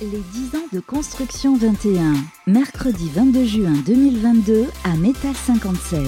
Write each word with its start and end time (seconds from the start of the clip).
Les 0.00 0.06
10 0.06 0.54
ans 0.54 0.66
de 0.72 0.78
construction 0.78 1.56
21, 1.56 2.12
mercredi 2.46 3.10
22 3.12 3.44
juin 3.44 3.72
2022 3.84 4.66
à 4.84 4.96
Métal 4.96 5.34
57, 5.34 6.00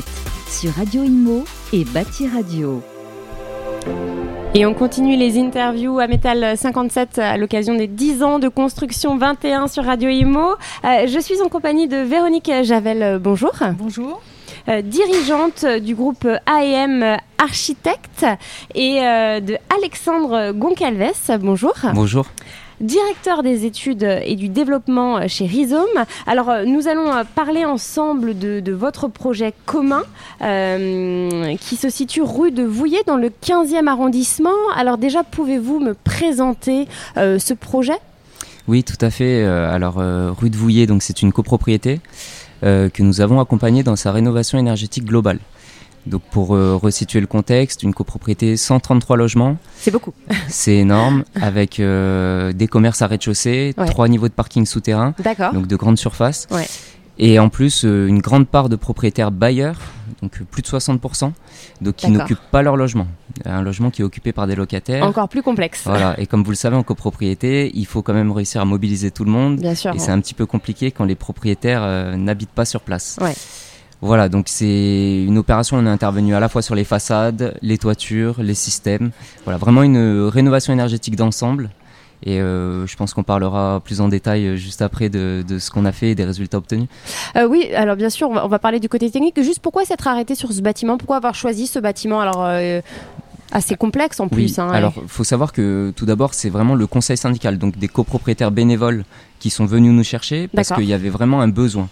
sur 0.48 0.70
Radio 0.74 1.02
Imo 1.02 1.42
et 1.72 1.82
Bâti 1.82 2.28
Radio. 2.28 2.84
Et 4.54 4.64
on 4.64 4.74
continue 4.74 5.16
les 5.16 5.40
interviews 5.40 5.98
à 5.98 6.06
Métal 6.06 6.56
57 6.56 7.18
à 7.18 7.36
l'occasion 7.36 7.74
des 7.74 7.88
10 7.88 8.22
ans 8.22 8.38
de 8.38 8.46
construction 8.46 9.18
21 9.18 9.66
sur 9.66 9.84
Radio 9.84 10.08
Imo. 10.08 10.50
Euh, 10.84 11.08
je 11.08 11.18
suis 11.18 11.42
en 11.42 11.48
compagnie 11.48 11.88
de 11.88 11.96
Véronique 11.96 12.52
Javel. 12.62 13.18
Bonjour. 13.18 13.54
Bonjour. 13.76 14.22
Euh, 14.68 14.82
dirigeante 14.82 15.64
du 15.82 15.96
groupe 15.96 16.28
AEM 16.46 17.16
Architecte 17.38 18.24
et 18.76 19.00
euh, 19.00 19.40
de 19.40 19.56
Alexandre 19.76 20.52
Goncalves. 20.52 21.38
Bonjour. 21.40 21.74
Bonjour 21.92 22.26
directeur 22.80 23.42
des 23.42 23.64
études 23.66 24.02
et 24.24 24.36
du 24.36 24.48
développement 24.48 25.26
chez 25.28 25.46
Rhizome. 25.46 25.86
Alors, 26.26 26.50
euh, 26.50 26.64
nous 26.64 26.88
allons 26.88 27.12
euh, 27.12 27.22
parler 27.34 27.64
ensemble 27.64 28.38
de, 28.38 28.72
votre 28.72 29.08
projet 29.08 29.52
commun 29.66 30.02
euh, 30.42 31.56
qui 31.56 31.76
se 31.76 31.90
situe 31.90 32.22
rue 32.22 32.50
de 32.50 32.62
Vouillé 32.62 32.98
dans 33.06 33.16
le 33.16 33.28
15e 33.28 33.86
arrondissement. 33.88 34.50
Alors 34.76 34.96
déjà, 34.96 35.22
pouvez-vous 35.24 35.80
me 35.80 35.94
présenter 35.94 36.86
ce 37.16 37.52
projet? 37.52 37.98
Oui, 38.68 38.84
tout 38.84 38.96
à 39.00 39.10
fait. 39.10 39.44
Alors, 39.44 39.96
rue 39.96 40.50
de 40.50 40.56
Vouillé, 40.56 40.86
c'est 41.00 41.22
une 41.22 41.32
copropriété 41.32 42.00
que 42.62 43.02
nous 43.02 43.20
avons 43.20 43.40
accompagnée 43.40 43.82
dans 43.82 43.96
sa 43.96 44.12
rénovation 44.12 44.58
énergétique 44.58 45.04
globale. 45.04 45.40
Donc 46.06 46.22
pour 46.30 46.54
euh, 46.54 46.76
resituer 46.76 47.20
le 47.20 47.26
contexte, 47.26 47.82
une 47.82 47.94
copropriété 47.94 48.56
133 48.56 49.16
logements. 49.16 49.56
C'est 49.76 49.90
beaucoup. 49.90 50.12
C'est 50.48 50.76
énorme, 50.76 51.24
avec 51.34 51.78
euh, 51.78 52.52
des 52.52 52.68
commerces 52.68 53.02
à 53.02 53.06
rez-de-chaussée, 53.06 53.74
trois 53.86 54.08
niveaux 54.08 54.28
de 54.28 54.32
parking 54.32 54.66
souterrain, 54.66 55.14
donc 55.52 55.66
de 55.66 55.76
grandes 55.76 55.98
surfaces. 55.98 56.48
Et 57.22 57.38
en 57.38 57.50
plus, 57.50 57.84
euh, 57.84 58.06
une 58.06 58.20
grande 58.20 58.48
part 58.48 58.70
de 58.70 58.76
propriétaires 58.76 59.30
bailleurs, 59.30 59.76
donc 60.22 60.40
plus 60.50 60.62
de 60.62 60.66
60%, 60.66 61.32
donc 61.82 61.96
qui 61.96 62.10
n'occupent 62.10 62.38
pas 62.50 62.62
leur 62.62 62.76
logement. 62.76 63.06
Un 63.44 63.60
logement 63.60 63.90
qui 63.90 64.00
est 64.00 64.04
occupé 64.04 64.32
par 64.32 64.46
des 64.46 64.54
locataires. 64.54 65.04
Encore 65.04 65.28
plus 65.28 65.42
complexe. 65.42 65.82
Voilà, 65.84 66.18
et 66.18 66.26
comme 66.26 66.42
vous 66.42 66.50
le 66.50 66.56
savez, 66.56 66.76
en 66.76 66.82
copropriété, 66.82 67.70
il 67.74 67.84
faut 67.84 68.00
quand 68.00 68.14
même 68.14 68.32
réussir 68.32 68.62
à 68.62 68.64
mobiliser 68.64 69.10
tout 69.10 69.24
le 69.24 69.30
monde. 69.30 69.60
Bien 69.60 69.74
sûr. 69.74 69.94
Et 69.94 69.98
c'est 69.98 70.10
un 70.10 70.20
petit 70.20 70.32
peu 70.32 70.46
compliqué 70.46 70.92
quand 70.92 71.04
les 71.04 71.14
propriétaires 71.14 72.16
n'habitent 72.16 72.50
pas 72.50 72.64
sur 72.64 72.80
place. 72.80 73.18
Ouais. 73.20 73.34
Voilà, 74.02 74.28
donc 74.28 74.46
c'est 74.48 75.24
une 75.24 75.36
opération, 75.36 75.76
on 75.76 75.86
est 75.86 75.90
intervenu 75.90 76.34
à 76.34 76.40
la 76.40 76.48
fois 76.48 76.62
sur 76.62 76.74
les 76.74 76.84
façades, 76.84 77.58
les 77.60 77.76
toitures, 77.76 78.42
les 78.42 78.54
systèmes. 78.54 79.10
Voilà, 79.44 79.58
vraiment 79.58 79.82
une 79.82 80.22
rénovation 80.28 80.72
énergétique 80.72 81.16
d'ensemble. 81.16 81.70
Et 82.22 82.40
euh, 82.40 82.86
je 82.86 82.96
pense 82.96 83.14
qu'on 83.14 83.22
parlera 83.22 83.80
plus 83.82 84.00
en 84.00 84.08
détail 84.08 84.46
euh, 84.46 84.56
juste 84.56 84.82
après 84.82 85.08
de, 85.08 85.42
ce 85.58 85.70
qu'on 85.70 85.84
a 85.86 85.92
fait 85.92 86.10
et 86.10 86.14
des 86.14 86.24
résultats 86.24 86.58
obtenus. 86.58 86.88
Euh, 87.36 87.46
oui, 87.46 87.72
alors 87.74 87.96
bien 87.96 88.10
sûr, 88.10 88.28
on 88.28 88.48
va, 88.48 88.58
parler 88.58 88.78
du 88.78 88.88
côté 88.88 89.10
technique. 89.10 89.40
Juste 89.42 89.60
pourquoi 89.60 89.84
s'être 89.84 90.06
arrêté 90.06 90.34
sur 90.34 90.52
ce 90.52 90.60
bâtiment? 90.60 90.98
Pourquoi 90.98 91.16
avoir 91.16 91.34
choisi 91.34 91.66
ce 91.66 91.78
bâtiment? 91.78 92.20
Alors, 92.20 92.46
assez 93.52 93.76
complexe 93.76 94.20
en 94.20 94.28
plus. 94.28 94.58
Hein, 94.58 94.68
alors, 94.70 94.94
il 95.02 95.08
faut 95.08 95.24
savoir 95.24 95.52
que 95.52 95.92
tout 95.96 96.06
d'abord, 96.06 96.34
c'est 96.34 96.50
vraiment 96.50 96.74
le 96.74 96.86
conseil 96.86 97.16
syndical, 97.16 97.58
donc 97.58 97.78
des 97.78 97.88
copropriétaires 97.88 98.50
bénévoles 98.50 99.04
qui 99.38 99.50
sont 99.50 99.64
venus 99.64 99.92
nous 99.92 100.04
chercher 100.04 100.48
parce 100.48 100.70
qu'il 100.72 100.84
y 100.84 100.92
avait 100.92 101.08
vraiment 101.08 101.40
un 101.40 101.48
besoin. 101.48 101.88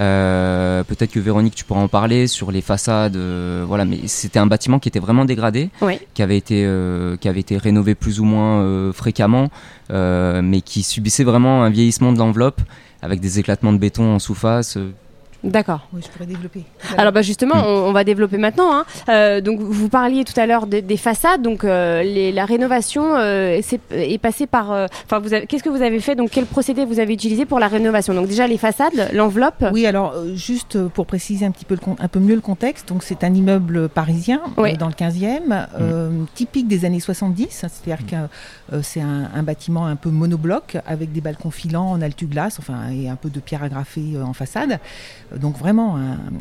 Euh, 0.00 0.84
peut-être 0.84 1.10
que 1.10 1.20
Véronique, 1.20 1.54
tu 1.54 1.64
pourras 1.64 1.80
en 1.80 1.88
parler 1.88 2.26
sur 2.28 2.52
les 2.52 2.60
façades, 2.60 3.16
euh, 3.16 3.64
voilà, 3.66 3.84
mais 3.84 4.06
c'était 4.06 4.38
un 4.38 4.46
bâtiment 4.46 4.78
qui 4.78 4.88
était 4.88 5.00
vraiment 5.00 5.24
dégradé, 5.24 5.70
qui 6.14 6.22
avait 6.22 6.38
été 6.38 6.64
euh, 6.64 7.16
qui 7.16 7.28
avait 7.28 7.40
été 7.40 7.58
rénové 7.58 7.94
plus 7.94 8.20
ou 8.20 8.24
moins 8.24 8.92
fréquemment, 8.92 9.50
mais 9.90 10.60
qui 10.64 10.82
subissait 10.82 11.24
vraiment 11.24 11.64
un 11.64 11.70
vieillissement 11.70 12.12
de 12.12 12.18
l'enveloppe 12.18 12.60
avec 13.02 13.20
des 13.20 13.38
éclatements 13.38 13.72
de 13.72 13.78
béton 13.78 14.14
en 14.14 14.18
sous-face. 14.18 14.78
D'accord. 15.44 15.86
Oui, 15.92 16.00
je 16.02 16.08
pourrais 16.10 16.26
développer. 16.26 16.64
Alors 16.96 17.12
bah 17.12 17.20
justement, 17.20 17.56
hmm. 17.56 17.88
on, 17.88 17.92
va 17.92 18.02
développer 18.02 18.38
maintenant. 18.38 18.72
Hein. 18.74 18.84
Euh, 19.10 19.40
donc 19.42 19.60
vous 19.60 19.90
parliez 19.90 20.24
tout 20.24 20.38
à 20.40 20.46
l'heure 20.46 20.66
des, 20.66 20.96
façades. 20.96 21.42
Donc 21.42 21.64
euh, 21.64 22.02
les, 22.02 22.32
la 22.32 22.46
rénovation 22.46 23.14
euh, 23.14 23.58
est, 23.58 23.78
est, 23.90 24.18
passée 24.18 24.46
par. 24.46 24.70
Enfin, 24.70 25.20
qu'est-ce 25.46 25.62
que 25.62 25.68
vous 25.68 25.82
avez 25.82 26.00
fait? 26.00 26.14
Donc 26.14 26.30
quel 26.30 26.46
procédé 26.46 26.86
vous 26.86 26.98
avez 26.98 27.12
utilisé 27.12 27.44
pour 27.44 27.60
la 27.60 27.68
rénovation? 27.68 28.14
Donc 28.14 28.26
déjà 28.26 28.46
les 28.46 28.56
façades, 28.56 29.10
l'enveloppe. 29.12 29.66
Oui, 29.72 29.84
alors 29.86 30.14
juste 30.34 30.82
pour 30.88 31.06
préciser 31.06 31.44
un 31.44 31.50
petit 31.50 31.66
peu 31.66 31.76
un 31.98 32.08
peu 32.08 32.20
mieux 32.20 32.34
le 32.34 32.40
contexte. 32.40 32.88
Donc 32.88 33.02
c'est 33.02 33.22
un 33.22 33.34
immeuble 33.34 33.90
parisien 33.90 34.40
dans 34.56 34.88
le 34.88 34.94
15e, 34.94 35.66
hmm. 35.78 36.26
typique 36.34 36.68
des 36.68 36.86
années 36.86 37.00
70. 37.00 37.48
C'est-à-dire 37.50 38.06
que 38.06 38.80
c'est 38.82 39.02
un, 39.02 39.28
un, 39.34 39.42
bâtiment 39.42 39.86
un 39.86 39.96
peu 39.96 40.08
monobloc 40.08 40.78
avec 40.86 41.12
des 41.12 41.20
balcons 41.20 41.50
filants 41.50 41.90
en 41.90 42.00
altu-glace, 42.00 42.58
enfin 42.58 42.88
et 42.90 43.10
un 43.10 43.16
peu 43.16 43.28
de 43.28 43.40
pierre 43.40 43.62
agrafée 43.62 44.14
en 44.24 44.32
façade 44.32 44.78
donc 45.40 45.58
vraiment 45.58 45.96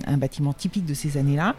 un, 0.07 0.17
bâtiment 0.17 0.53
typique 0.53 0.85
de 0.85 0.93
ces 0.93 1.17
années-là. 1.17 1.55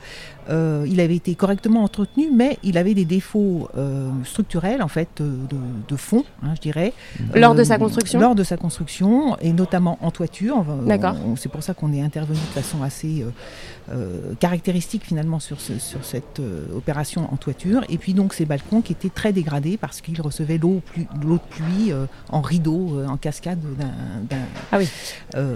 Euh, 0.50 0.84
il 0.88 1.00
avait 1.00 1.16
été 1.16 1.34
correctement 1.34 1.82
entretenu, 1.82 2.30
mais 2.32 2.58
il 2.62 2.76
avait 2.76 2.94
des 2.94 3.04
défauts 3.04 3.68
euh, 3.76 4.10
structurels, 4.24 4.82
en 4.82 4.88
fait, 4.88 5.08
de, 5.20 5.96
fond, 5.96 6.24
hein, 6.42 6.54
je 6.56 6.60
dirais. 6.60 6.92
Lors 7.34 7.54
de 7.54 7.64
sa 7.64 7.78
construction? 7.78 8.20
Lors 8.20 8.34
de 8.34 8.42
sa 8.42 8.56
construction, 8.56 9.36
et 9.40 9.52
notamment 9.52 9.98
en 10.02 10.10
toiture. 10.10 10.64
D'accord. 10.86 11.16
C'est 11.36 11.48
pour 11.48 11.62
ça 11.62 11.72
qu'on 11.72 11.92
est 11.92 12.02
intervenu 12.02 12.38
de 12.38 12.60
façon 12.60 12.82
assez 12.82 13.24
euh, 13.90 14.34
caractéristique, 14.40 15.04
finalement, 15.04 15.40
sur, 15.40 15.60
sur 15.60 16.04
cette 16.04 16.40
opération 16.74 17.32
en 17.32 17.36
toiture. 17.36 17.84
Et 17.88 17.98
puis, 17.98 18.12
donc, 18.12 18.34
ces 18.34 18.44
balcons 18.44 18.80
qui 18.82 18.92
étaient 18.92 19.08
très 19.08 19.32
dégradés 19.32 19.76
parce 19.76 20.00
qu'ils 20.00 20.20
recevaient 20.20 20.58
l'eau 20.58 20.82
de 20.96 21.38
pluie 21.50 21.92
en 22.28 22.40
rideau, 22.40 23.02
en 23.06 23.16
cascade 23.16 23.60
d'un... 23.78 24.36
Ah 24.72 24.78
oui. 24.78 24.88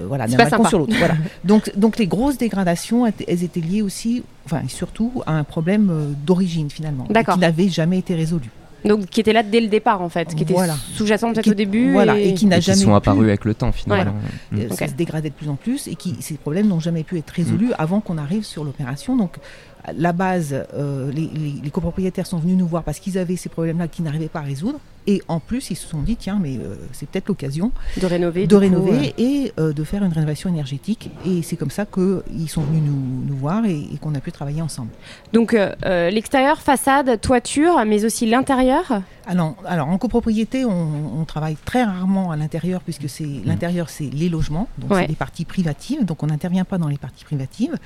voilà, 0.06 0.27
d'un 0.27 0.37
balcon 0.37 0.65
sur 0.65 0.78
l'autre. 0.78 0.94
Voilà. 0.99 1.15
Donc, 1.44 1.68
donc 1.77 1.99
les 1.99 2.06
grosses 2.06 2.39
dégradations, 2.39 3.06
elles 3.06 3.45
étaient 3.45 3.61
liées 3.61 3.83
aussi, 3.83 4.23
enfin 4.45 4.62
surtout, 4.69 5.23
à 5.27 5.33
un 5.33 5.45
problème 5.45 5.89
euh, 5.91 6.12
d'origine 6.25 6.71
finalement, 6.71 7.06
qui 7.06 7.39
n'avait 7.39 7.69
jamais 7.69 7.99
été 7.99 8.15
résolu. 8.15 8.51
Donc 8.84 9.06
qui 9.06 9.21
était 9.21 9.33
là 9.33 9.43
dès 9.43 9.61
le 9.61 9.67
départ 9.69 10.03
en 10.03 10.09
fait, 10.09 10.34
qui 10.34 10.45
était 10.45 10.55
sous-jacent 10.95 11.33
peut-être 11.33 11.51
au 11.51 11.55
début. 11.55 11.93
Voilà, 11.93 12.19
et, 12.19 12.34
qui 12.34 12.47
n'a 12.47 12.61
jamais. 12.61 12.79
sont 12.79 12.95
apparus 12.95 13.27
avec 13.29 13.45
le 13.45 13.55
temps 13.55 13.73
finalement. 13.73 14.15
Euh, 14.55 14.69
ça 14.71 14.87
se 14.87 14.93
dégradait 14.93 15.31
de 15.31 15.34
plus 15.34 15.49
en 15.49 15.56
plus 15.56 15.89
et 15.89 15.97
qui 15.97 16.17
ces 16.21 16.34
problèmes 16.34 16.69
n'ont 16.69 16.81
jamais 16.81 17.03
pu 17.03 17.19
être 17.19 17.31
résolus 17.31 17.69
mm. 17.71 17.75
avant 17.79 18.00
qu'on 18.00 18.19
arrive 18.19 18.45
sur 18.45 18.62
l'opération. 18.65 19.17
Donc 19.17 19.39
la 19.97 20.12
base, 20.12 20.55
euh, 20.75 21.11
les, 21.12 21.71
copropriétaires 21.71 22.27
sont 22.27 22.39
venus 22.39 22.56
nous 22.56 22.67
voir 22.67 22.83
parce 22.83 22.99
qu'ils 23.00 23.19
avaient 23.19 23.37
ces 23.37 23.49
problèmes-là 23.49 23.89
qu'ils 23.89 24.05
n'arrivaient 24.05 24.29
pas 24.29 24.41
à 24.41 24.43
résoudre. 24.43 24.79
Et 25.09 25.23
en 25.27 25.41
plus, 25.41 25.71
ils 25.71 25.75
se 25.75 25.89
sont 25.89 26.03
dit, 26.03 26.17
tiens, 26.17 26.39
mais 26.39 26.59
euh, 26.59 26.75
c'est 26.93 27.09
peut-être 27.09 27.29
l'occasion 27.29 27.73
de 27.99 28.05
rénover, 28.05 28.47
de 28.47 28.57
rénover 28.57 29.15
et 29.17 29.53
euh, 29.59 29.73
de 29.73 29.83
faire 29.83 30.05
une 30.05 30.13
rénovation 30.13 30.51
énergétique. 30.51 31.11
Et 31.25 31.41
c'est 31.41 31.57
comme 31.57 31.71
ça 31.71 31.87
qu'ils 31.87 32.51
sont 32.51 32.61
venus 32.61 32.83
nous, 32.83 33.35
voir 33.35 33.65
et, 33.65 33.87
qu'on 34.03 34.15
a 34.15 34.21
pu 34.21 34.33
travailler 34.33 34.61
ensemble. 34.61 34.91
Donc 35.33 35.57
l'extérieur, 35.83 36.61
façade, 36.61 37.21
toiture, 37.23 37.83
mais 37.87 38.05
aussi 38.05 38.27
l'intérieur? 38.27 39.01
Alors, 39.27 39.57
alors, 39.67 39.89
en 39.89 39.97
copropriété, 39.97 40.67
on, 40.67 41.25
travaille 41.27 41.57
très 41.65 41.85
rarement 41.85 42.31
à 42.31 42.37
l'intérieur 42.37 42.83
puisque 42.83 43.09
c'est 43.09 43.25
mmh. 43.25 43.43
l'intérieur, 43.47 43.91
c'est 43.91 44.11
les 44.13 44.29
logements, 44.29 44.69
donc 44.79 44.95
c'est 44.95 45.07
les 45.07 45.15
parties 45.15 45.45
privatives, 45.45 46.05
donc 46.05 46.23
on 46.23 46.27
n'intervient 46.27 46.65
pas 46.65 46.79
dans 46.79 46.89
les 46.89 46.99
parties 46.99 47.25
privatives. 47.25 47.77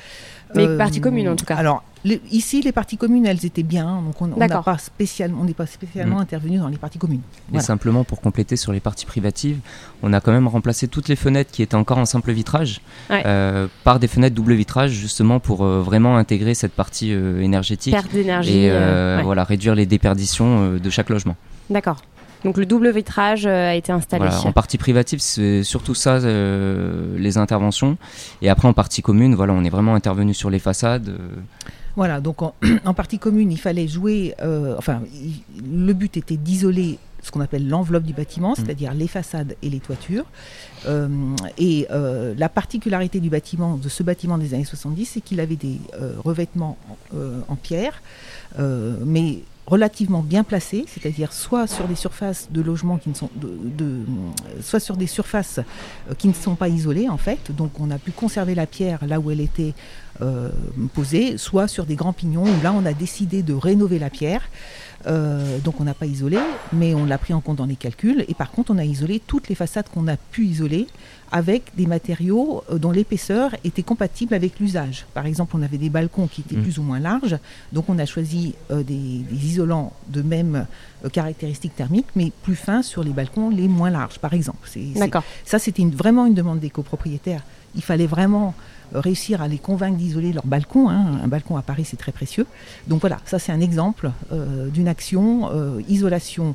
Mais 0.54 0.76
parties 0.76 1.00
communes 1.00 1.28
en 1.28 1.36
tout 1.36 1.44
cas. 1.44 1.56
Alors 1.56 1.84
ici, 2.04 2.62
les 2.62 2.72
parties 2.72 2.96
communes, 2.96 3.26
elles 3.26 3.44
étaient 3.44 3.62
bien, 3.62 4.02
donc 4.02 4.20
on 4.20 4.28
n'est 4.28 4.48
pas 4.48 4.78
spécialement, 4.78 5.44
pas 5.56 5.66
spécialement 5.66 6.20
intervenu 6.20 6.58
dans 6.58 6.68
les 6.68 6.76
parties 6.76 6.98
communes. 6.98 7.22
Et 7.52 7.60
simplement 7.60 8.04
pour 8.04 8.20
compléter 8.20 8.56
sur 8.56 8.72
les 8.72 8.80
parties 8.80 9.06
privatives, 9.06 9.58
on 10.02 10.12
a 10.12 10.20
quand 10.20 10.32
même 10.32 10.48
remplacé 10.48 10.88
toutes 10.88 11.08
les 11.08 11.16
fenêtres 11.16 11.50
qui 11.50 11.62
étaient 11.62 11.74
encore 11.74 11.98
en 11.98 12.06
simple 12.06 12.32
vitrage 12.32 12.80
euh, 13.10 13.68
par 13.84 14.00
des 14.00 14.08
fenêtres 14.08 14.34
double 14.34 14.54
vitrage, 14.54 14.90
justement 14.90 15.40
pour 15.40 15.64
euh, 15.64 15.82
vraiment 15.82 16.16
intégrer 16.16 16.54
cette 16.54 16.72
partie 16.72 17.12
euh, 17.12 17.40
énergétique 17.40 17.94
et 18.44 18.70
voilà 19.22 19.44
réduire 19.44 19.74
les 19.74 19.86
déperditions 19.86 20.76
de 20.76 20.90
chaque 20.90 21.10
logement. 21.10 21.36
D'accord. 21.70 22.02
Donc 22.44 22.56
le 22.56 22.66
double 22.66 22.90
vitrage 22.90 23.46
a 23.46 23.74
été 23.76 23.92
installé. 23.92 24.28
en 24.44 24.50
partie 24.50 24.76
privative, 24.76 25.20
c'est 25.20 25.62
surtout 25.62 25.94
ça, 25.94 26.18
les 26.18 27.38
interventions. 27.38 27.96
Et 28.40 28.48
après, 28.48 28.66
en 28.66 28.72
partie 28.72 29.00
commune, 29.00 29.34
voilà, 29.34 29.52
on 29.52 29.62
est 29.62 29.70
vraiment 29.70 29.94
intervenu 29.94 30.34
sur 30.34 30.50
les 30.50 30.58
façades. 30.58 31.16
Voilà, 31.96 32.20
donc 32.20 32.42
en, 32.84 32.94
partie 32.94 33.18
commune, 33.18 33.52
il 33.52 33.58
fallait 33.58 33.88
jouer, 33.88 34.34
euh, 34.42 34.74
enfin, 34.78 35.02
le 35.62 35.92
but 35.92 36.16
était 36.16 36.36
d'isoler 36.36 36.98
ce 37.22 37.30
qu'on 37.30 37.40
appelle 37.40 37.68
l'enveloppe 37.68 38.02
du 38.02 38.12
bâtiment, 38.12 38.52
mmh. 38.52 38.56
c'est-à-dire 38.56 38.94
les 38.94 39.06
façades 39.06 39.54
et 39.62 39.70
les 39.70 39.78
toitures. 39.78 40.24
Euh, 40.86 41.08
et 41.56 41.86
euh, 41.92 42.34
la 42.36 42.48
particularité 42.48 43.20
du 43.20 43.30
bâtiment, 43.30 43.76
de 43.76 43.88
ce 43.88 44.02
bâtiment 44.02 44.38
des 44.38 44.54
années 44.54 44.64
70, 44.64 45.06
c'est 45.06 45.20
qu'il 45.20 45.38
avait 45.38 45.56
des 45.56 45.78
revêtements 46.24 46.76
en 47.48 47.56
pierre, 47.56 48.02
mais 48.58 49.40
relativement 49.66 50.22
bien 50.22 50.42
placés, 50.42 50.84
c'est-à-dire 50.88 51.32
soit 51.32 51.68
sur 51.68 51.86
des 51.86 51.94
surfaces 51.94 52.48
de 52.50 52.60
logement 52.60 52.98
qui 52.98 53.08
ne 53.10 53.14
sont 53.14 53.30
de, 53.36 54.00
soit 54.60 54.80
sur 54.80 54.96
des 54.96 55.06
surfaces 55.06 55.60
qui 56.18 56.26
ne 56.26 56.32
sont 56.32 56.56
pas 56.56 56.68
isolées 56.68 57.08
en 57.08 57.16
fait. 57.16 57.52
Donc 57.52 57.78
on 57.78 57.90
a 57.90 57.98
pu 57.98 58.10
conserver 58.10 58.54
la 58.56 58.66
pierre 58.66 59.06
là 59.06 59.20
où 59.20 59.30
elle 59.30 59.40
était 59.40 59.74
euh, 60.20 60.50
soit 61.36 61.68
sur 61.68 61.86
des 61.86 61.96
grands 61.96 62.12
pignons 62.12 62.44
où 62.44 62.62
là 62.62 62.72
on 62.72 62.84
a 62.84 62.92
décidé 62.92 63.42
de 63.42 63.54
rénover 63.54 63.98
la 63.98 64.10
pierre. 64.10 64.42
donc 65.64 65.80
on 65.80 65.84
n'a 65.84 65.94
pas 65.94 66.06
isolé, 66.06 66.38
mais 66.72 66.94
on 66.94 67.04
l'a 67.04 67.18
pris 67.18 67.34
en 67.34 67.40
compte 67.40 67.56
dans 67.56 67.66
les 67.66 67.76
calculs. 67.76 68.24
Et 68.28 68.34
par 68.34 68.50
contre, 68.50 68.70
on 68.70 68.78
a 68.78 68.84
isolé 68.84 69.20
toutes 69.26 69.48
les 69.48 69.56
façades 69.56 69.88
qu'on 69.92 70.06
a 70.06 70.16
pu 70.16 70.44
isoler 70.44 70.86
avec 71.32 71.72
des 71.76 71.86
matériaux 71.86 72.62
dont 72.70 72.92
l'épaisseur 72.92 73.56
était 73.64 73.82
compatible 73.82 74.34
avec 74.34 74.60
l'usage. 74.60 75.06
Par 75.14 75.26
exemple, 75.26 75.56
on 75.56 75.62
avait 75.62 75.78
des 75.78 75.88
balcons 75.88 76.28
qui 76.28 76.42
étaient 76.42 76.56
mmh. 76.56 76.62
plus 76.62 76.78
ou 76.78 76.82
moins 76.82 77.00
larges, 77.00 77.36
donc 77.72 77.88
on 77.88 77.98
a 77.98 78.06
choisi 78.06 78.54
des, 78.70 78.84
des, 78.84 79.46
isolants 79.46 79.92
de 80.08 80.22
même 80.22 80.66
caractéristiques 81.10 81.74
thermiques, 81.74 82.14
mais 82.14 82.30
plus 82.42 82.54
fins 82.54 82.82
sur 82.82 83.02
les 83.02 83.10
balcons 83.10 83.50
les 83.50 83.68
moins 83.68 83.90
larges, 83.90 84.18
par 84.18 84.34
exemple. 84.34 84.68
D'accord. 84.96 85.24
Ça, 85.44 85.58
c'était 85.58 85.84
vraiment 85.84 86.26
une 86.26 86.34
demande 86.34 86.60
des 86.60 86.70
copropriétaires. 86.70 87.42
Il 87.74 87.82
fallait 87.82 88.06
vraiment 88.06 88.54
euh, 88.94 89.00
réussir 89.00 89.42
à 89.42 89.48
les 89.48 89.58
convaincre 89.58 89.96
d'isoler 89.96 90.32
leur 90.32 90.46
balcon. 90.46 90.88
Hein. 90.88 91.20
Un 91.22 91.28
balcon 91.28 91.56
à 91.56 91.62
Paris, 91.62 91.84
c'est 91.84 91.96
très 91.96 92.12
précieux. 92.12 92.46
Donc 92.86 93.00
voilà, 93.00 93.18
ça 93.24 93.38
c'est 93.38 93.52
un 93.52 93.60
exemple 93.60 94.10
euh, 94.32 94.68
d'une 94.68 94.88
action 94.88 95.50
euh, 95.52 95.80
isolation 95.88 96.54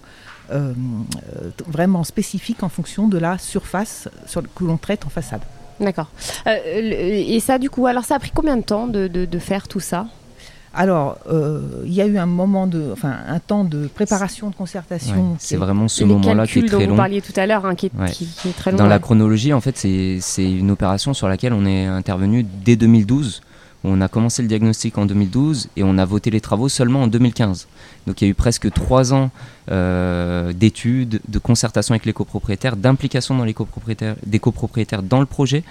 vraiment 1.67 2.05
spécifique 2.05 2.63
en 2.63 2.69
fonction 2.69 3.09
de 3.09 3.17
la 3.17 3.37
surface 3.37 4.07
sur, 4.25 4.41
que 4.41 4.63
l'on 4.63 4.77
traite 4.77 5.05
en 5.05 5.09
façade. 5.09 5.41
D'accord. 5.81 6.07
et 6.45 7.37
ça, 7.41 7.59
du 7.59 7.69
coup, 7.69 7.85
alors 7.85 8.05
ça 8.05 8.15
a 8.15 8.19
pris 8.19 8.31
combien 8.33 8.55
de 8.55 8.61
temps 8.61 8.87
de 8.87 9.39
faire 9.39 9.67
tout 9.67 9.81
ça? 9.81 10.07
Alors, 10.77 11.17
euh, 11.27 11.59
il 11.85 11.93
y 11.93 12.01
a 12.01 12.05
eu 12.05 12.19
un 12.19 12.27
moment 12.27 12.67
de, 12.67 12.89
enfin, 12.93 13.15
un 13.27 13.39
temps 13.39 13.63
de 13.63 13.87
préparation, 13.87 14.51
de 14.51 14.55
concertation. 14.55 15.35
c'est 15.39 15.55
vraiment 15.57 15.87
ce 15.87 16.03
moment-là 16.03 16.45
qui 16.45 16.59
est 16.59 16.61
très 16.61 16.77
dont 16.77 16.83
long. 16.83 16.89
Vous 16.91 16.95
parliez 16.95 17.19
tout 17.19 17.33
à 17.35 17.47
l'heure, 17.47 17.65
hein, 17.65 17.73
qui, 17.73 17.87
est 17.87 18.55
très 18.55 18.71
long. 18.71 18.77
Dans 18.77 18.85
la 18.85 18.99
chronologie, 18.99 19.53
en 19.53 19.61
fait, 19.61 19.75
c'est 19.75 20.51
une 20.51 20.69
opération 20.69 21.15
sur 21.15 21.27
laquelle 21.27 21.53
on 21.53 21.65
est 21.65 21.85
intervenu 21.85 22.45
dès 22.63 22.75
2012. 22.75 23.41
On 23.89 24.01
a 24.01 24.09
commencé 24.09 24.41
le 24.41 24.49
diagnostic 24.49 24.97
en 24.97 25.05
2012 25.05 25.69
et 25.77 25.83
on 25.83 25.97
a 25.97 26.03
voté 26.03 26.29
les 26.29 26.41
travaux 26.41 26.67
seulement 26.67 27.03
en 27.03 27.07
2015. 27.07 27.67
Donc 28.05 28.21
il 28.21 28.25
y 28.25 28.27
a 28.27 28.31
eu 28.31 28.33
presque 28.33 28.69
trois 28.71 29.13
ans 29.13 29.31
euh, 29.71 30.51
d'études, 30.51 31.21
de 31.27 31.39
concertation 31.39 31.93
avec 31.93 32.05
les 32.05 32.11
copropriétaires, 32.11 32.75
d'implication 32.75 33.35
dans 33.35 33.45
les 33.45 33.53
copropriétaires, 33.53 34.15
des 34.25 34.39
copropriétaires 34.39 35.03
dans 35.03 35.21
le 35.21 35.25
projet. 35.25 35.63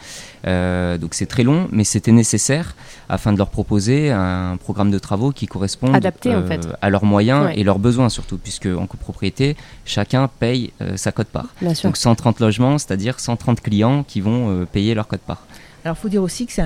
Euh, 0.46 0.96
donc 0.96 1.12
c'est 1.12 1.26
très 1.26 1.42
long, 1.42 1.68
mais 1.72 1.84
c'était 1.84 2.12
nécessaire 2.12 2.74
afin 3.10 3.34
de 3.34 3.38
leur 3.38 3.50
proposer 3.50 4.10
un 4.10 4.56
programme 4.56 4.90
de 4.90 4.98
travaux 4.98 5.30
qui 5.30 5.46
corresponde 5.46 5.94
euh, 6.26 6.58
à 6.80 6.90
leurs 6.90 7.04
moyens 7.04 7.50
et 7.54 7.64
leurs 7.64 7.78
besoins 7.78 8.08
surtout, 8.08 8.38
puisque 8.38 8.66
en 8.66 8.86
copropriété, 8.86 9.56
chacun 9.84 10.28
paye 10.28 10.72
sa 10.96 11.12
cote-part. 11.12 11.48
Donc 11.82 11.98
130 11.98 12.40
logements, 12.40 12.78
c'est-à-dire 12.78 13.20
130 13.20 13.60
clients 13.60 14.04
qui 14.04 14.22
vont 14.22 14.66
payer 14.72 14.94
leur 14.94 15.06
cote-part. 15.06 15.42
Alors, 15.86 15.96
il 15.96 16.02
faut 16.02 16.08
dire 16.08 16.22
aussi 16.24 16.46
que 16.46 16.52
c'est 16.52 16.64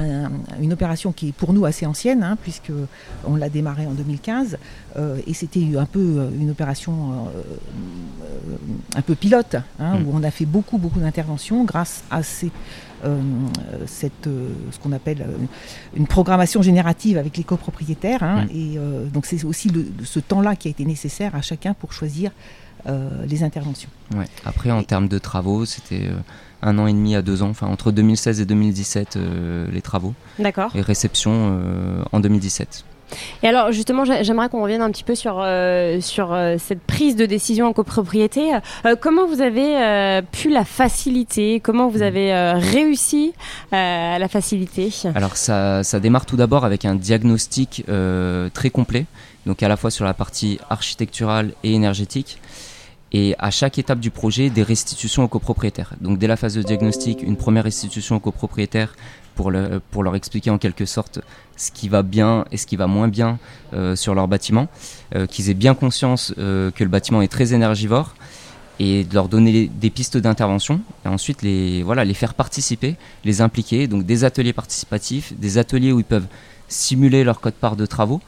une 0.63 0.73
opération 0.73 1.13
qui 1.13 1.29
est 1.29 1.33
pour 1.33 1.53
nous 1.53 1.67
assez 1.67 1.85
ancienne, 1.85 2.23
hein, 2.23 2.39
puisque 2.41 2.73
on 3.27 3.37
l'a 3.37 3.51
démarré 3.51 3.87
en 3.87 3.91
2015, 3.91 4.57
euh, 4.97 5.19
et 5.27 5.35
c'était 5.35 5.77
un 5.77 5.85
peu 5.85 5.99
euh, 6.01 6.31
une 6.41 6.49
opération 6.49 7.29
euh, 7.29 7.43
un 8.97 9.03
peu 9.03 9.15
pilote, 9.15 9.57
hein, 9.79 9.99
mm. 9.99 10.07
où 10.07 10.13
on 10.15 10.23
a 10.23 10.31
fait 10.31 10.47
beaucoup, 10.47 10.79
beaucoup 10.79 11.01
d'interventions 11.01 11.65
grâce 11.65 12.03
à 12.11 12.23
cette, 12.23 12.51
ce 13.85 14.79
qu'on 14.83 14.93
appelle 14.93 15.27
une 15.95 16.07
programmation 16.07 16.63
générative 16.63 17.19
avec 17.19 17.37
les 17.37 17.45
copropriétaires. 17.45 18.23
Hein, 18.23 18.47
mm. 18.47 18.57
Et 18.57 18.79
donc, 19.13 19.27
c'est 19.27 19.45
aussi 19.45 19.71
ce 20.03 20.21
temps-là 20.21 20.57
qui 20.57 20.69
a 20.69 20.71
été 20.71 20.87
nécessaire 20.87 21.35
à 21.35 21.43
chacun 21.43 21.75
pour 21.75 21.93
choisir 21.93 22.31
les 23.29 23.43
interventions. 23.43 23.91
Après, 24.47 24.71
en 24.71 24.83
termes 24.83 25.09
de 25.09 25.19
travaux, 25.19 25.67
c'était 25.67 26.09
un 26.63 26.79
an 26.79 26.87
et 26.87 26.93
demi 26.93 27.15
à 27.15 27.23
deux 27.23 27.43
ans, 27.43 27.49
enfin 27.49 27.67
entre 27.67 27.91
2016 27.93 28.41
et 28.41 28.45
2017 28.45 29.17
euh, 29.17 29.67
les 29.73 29.83
travaux. 29.83 30.15
D'accord. 30.39 30.71
Et 30.75 30.81
réception 30.81 31.33
euh, 31.33 32.03
en 32.13 32.21
2017. 32.21 32.85
Et 33.43 33.49
alors 33.49 33.73
justement, 33.73 34.05
j'aimerais 34.05 34.49
qu'on 34.49 34.63
revienne 34.63 34.83
un 34.83 34.91
petit 34.91 35.03
peu 35.03 35.17
sur, 35.17 35.41
euh, 35.41 36.01
sur 36.01 36.37
cette 36.59 36.81
prise 36.81 37.17
de 37.17 37.27
décision 37.27 37.67
en 37.67 37.73
copropriété. 37.73 38.53
comment 39.01 39.27
vous 39.27 39.41
avez 39.41 40.23
pu 40.31 40.49
la 40.49 40.65
faciliter? 40.65 41.59
Comment 41.59 41.89
vous 41.89 42.03
avez 42.03 42.33
réussi 42.53 43.33
à 43.73 44.17
la 44.21 44.29
faciliter? 44.29 44.93
Alors 45.17 45.37
ça, 45.37 45.83
ça, 45.83 45.99
démarre 45.99 46.25
tout 46.25 46.37
d'abord 46.37 46.65
avec 46.65 46.85
un 46.85 46.95
diagnostic 46.95 47.85
très 48.55 48.71
complet, 48.71 49.07
donc 49.45 49.61
à 49.65 49.67
la 49.67 49.77
fois 49.77 49.91
sur 49.91 50.05
la 50.05 50.15
partie 50.15 50.61
architecturale 50.71 51.51
et 51.65 51.73
énergétique 51.73 52.39
et 53.13 53.35
à 53.39 53.51
chaque 53.51 53.79
étape 53.79 54.01
du 54.01 54.11
projet 54.11 54.51
des 54.51 54.63
restitutions 54.63 55.25
aux 55.25 55.29
copropriétaires. 55.29 55.95
Donc 56.01 56.19
dès 56.19 56.27
la 56.27 56.37
phase 56.37 56.55
de 56.55 56.63
diagnostic, 56.63 57.23
une 57.23 57.37
première 57.37 57.65
restitution 57.65 58.17
aux 58.17 58.21
copropriétaires 58.21 58.95
pour, 59.35 59.51
le, 59.51 59.81
pour 59.91 60.03
leur 60.03 60.17
expliquer 60.17 60.51
en 60.51 60.59
quelque 60.59 60.85
sorte 60.85 61.21
ce 61.57 61.71
qui 61.71 61.89
va 61.89 62.03
bien 62.03 62.45
et 62.53 62.57
ce 62.57 62.67
qui 62.67 62.77
va 62.77 62.87
moins 62.87 63.09
bien 63.09 63.39
euh, 63.73 63.97
sur 63.97 64.15
leur 64.15 64.29
bâtiment, 64.29 64.69
euh, 65.15 65.27
qu'ils 65.27 65.51
aient 65.51 65.55
bien 65.55 65.75
conscience 65.75 66.35
euh, 66.39 66.71
que 66.71 66.85
le 66.85 66.91
bâtiment 66.91 67.23
est 67.23 67.29
très 67.29 67.53
énergivore 67.53 68.15
et 68.79 69.05
de 69.05 69.15
leur 69.15 69.29
donner 69.29 69.69
des 69.69 69.91
pistes 69.91 70.17
d'intervention. 70.17 70.81
Et 71.05 71.09
ensuite 71.09 71.43
les, 71.43 71.83
voilà, 71.83 72.05
les 72.05 72.15
faire 72.15 72.35
participer, 72.35 72.97
les 73.25 73.41
impliquer, 73.41 73.89
donc 73.89 74.07
des 74.07 74.25
ateliers 74.25 74.53
participatifs, 74.53 75.35
des 75.39 75.59
ateliers 75.59 75.93
où 75.93 75.99
ils 75.99 76.05
peuvent 76.05 76.29
simuler 76.71 77.25
leur 77.25 77.41
code-part 77.41 77.77
de 77.77 77.85
travaux, 77.85 78.21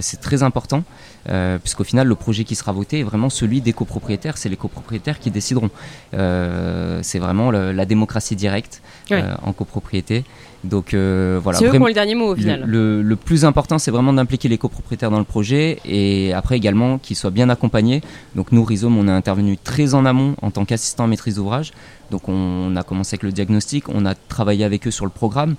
c'est 0.00 0.20
très 0.20 0.42
important. 0.42 0.82
Euh, 1.28 1.58
puisqu'au 1.58 1.84
final, 1.84 2.06
le 2.06 2.14
projet 2.14 2.44
qui 2.44 2.54
sera 2.54 2.72
voté 2.72 3.00
est 3.00 3.02
vraiment 3.02 3.30
celui 3.30 3.60
des 3.60 3.72
copropriétaires. 3.72 4.38
C'est 4.38 4.48
les 4.48 4.56
copropriétaires 4.56 5.18
qui 5.18 5.30
décideront. 5.30 5.70
Euh, 6.14 7.00
c'est 7.02 7.18
vraiment 7.18 7.50
la 7.50 7.84
démocratie 7.84 8.36
directe 8.36 8.82
euh, 9.10 9.34
en 9.42 9.52
copropriété. 9.52 10.24
Donc 10.64 10.94
voilà. 10.94 11.58
C'est 11.58 11.66
eux 11.66 11.70
qui 11.70 11.78
ont 11.78 11.86
le 11.86 11.92
dernier 11.92 12.14
mot 12.14 12.32
au 12.32 12.36
final. 12.36 12.64
Le, 12.66 13.16
plus 13.16 13.44
important, 13.44 13.78
c'est 13.78 13.90
vraiment 13.90 14.12
d'impliquer 14.12 14.48
les 14.48 14.58
copropriétaires 14.58 15.10
dans 15.10 15.18
le 15.18 15.24
projet 15.24 15.78
et 15.84 16.32
après 16.32 16.56
également 16.56 16.98
qu'ils 16.98 17.16
soient 17.16 17.30
bien 17.30 17.48
accompagnés. 17.48 18.02
Donc 18.34 18.52
nous, 18.52 18.62
Rhizome, 18.62 18.96
on 18.96 19.08
est 19.08 19.12
intervenu 19.12 19.56
très 19.56 19.94
en 19.94 20.04
amont 20.04 20.36
en 20.42 20.50
tant 20.50 20.64
qu'assistant 20.64 21.04
à 21.04 21.06
maîtrise 21.06 21.36
d'ouvrage. 21.36 21.72
Donc 22.10 22.28
on, 22.28 22.76
a 22.76 22.82
commencé 22.84 23.14
avec 23.14 23.24
le 23.24 23.32
diagnostic, 23.32 23.88
on 23.88 24.06
a 24.06 24.14
travaillé 24.14 24.64
avec 24.64 24.86
eux 24.86 24.92
sur 24.92 25.04
le 25.04 25.10
programme. 25.10 25.56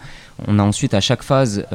On 0.48 0.60
a 0.60 0.64
ensuite 0.64 0.94
à 0.94 1.02
chaque 1.02 1.24
phase 1.24 1.66